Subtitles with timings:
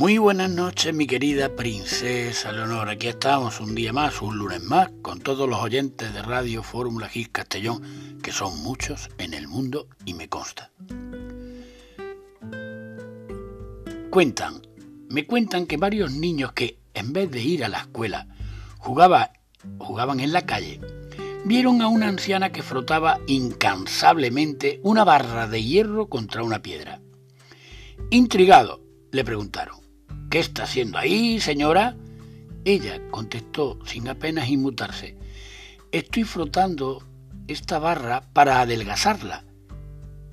[0.00, 2.88] Muy buenas noches, mi querida princesa Leonor.
[2.88, 7.06] Aquí estamos un día más, un lunes más, con todos los oyentes de Radio Fórmula
[7.06, 10.70] Gis Castellón, que son muchos en el mundo y me consta.
[14.08, 14.62] Cuentan,
[15.10, 18.26] me cuentan que varios niños que, en vez de ir a la escuela,
[18.78, 19.34] jugaba,
[19.76, 20.80] jugaban en la calle,
[21.44, 27.02] vieron a una anciana que frotaba incansablemente una barra de hierro contra una piedra.
[28.08, 28.80] Intrigado,
[29.10, 29.79] le preguntaron,
[30.30, 31.96] ¿Qué está haciendo ahí, señora?
[32.64, 35.16] Ella contestó sin apenas inmutarse,
[35.90, 37.02] Estoy frotando
[37.48, 39.42] esta barra para adelgazarla.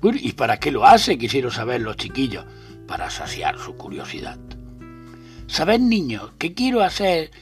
[0.00, 1.18] ¿Y para qué lo hace?
[1.18, 2.46] Quisieron saber los chiquillos,
[2.86, 4.38] para saciar su curiosidad.
[5.48, 7.32] ¿Sabed, niños, qué quiero hacer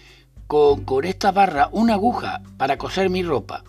[0.47, 3.65] con, con esta barra una aguja para coser mi ropa?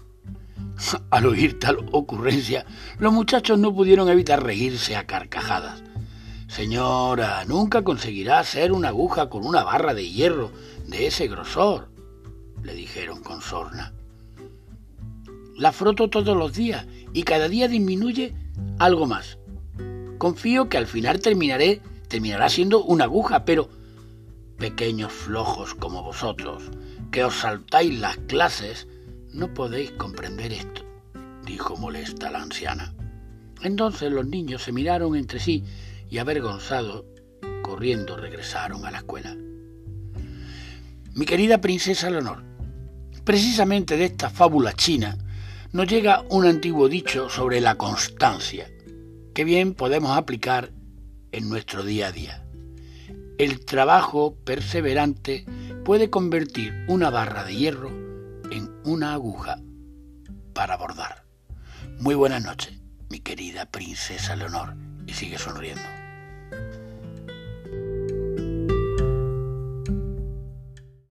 [1.11, 2.65] Al oír tal ocurrencia,
[2.99, 5.83] los muchachos no pudieron evitar reírse a carcajadas.
[6.47, 10.51] Señora, nunca conseguirá hacer una aguja con una barra de hierro
[10.87, 11.89] de ese grosor,
[12.63, 13.93] le dijeron con sorna.
[15.55, 18.33] La froto todos los días y cada día disminuye
[18.79, 19.37] algo más.
[20.17, 23.69] Confío que al final terminaré, terminará siendo una aguja, pero
[24.57, 26.63] pequeños flojos como vosotros,
[27.11, 28.87] que os saltáis las clases,
[29.31, 30.83] no podéis comprender esto,
[31.45, 32.93] dijo molesta la anciana.
[33.61, 35.63] Entonces los niños se miraron entre sí
[36.09, 37.05] y avergonzados,
[37.61, 39.35] corriendo regresaron a la escuela.
[41.13, 42.43] Mi querida princesa Leonor,
[43.23, 45.17] precisamente de esta fábula china
[45.71, 48.71] nos llega un antiguo dicho sobre la constancia,
[49.33, 50.71] que bien podemos aplicar
[51.31, 52.43] en nuestro día a día.
[53.37, 55.45] El trabajo perseverante
[55.83, 57.89] puede convertir una barra de hierro
[58.51, 59.59] en una aguja
[60.53, 61.25] para bordar.
[61.99, 64.75] Muy buenas noches, mi querida princesa Leonor,
[65.07, 66.06] y sigue sonriendo.